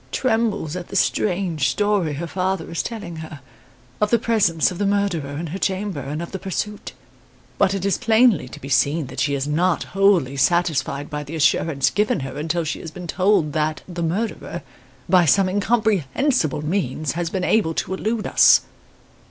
[0.11, 3.39] Trembles at the strange story her father is telling her,
[4.01, 6.93] of the presence of the murderer in her chamber, and of the pursuit.
[7.59, 11.35] But it is plainly to be seen that she is not wholly satisfied by the
[11.35, 14.63] assurance given her until she had been told that the murderer,
[15.07, 18.61] by some incomprehensible means, had been able to elude us.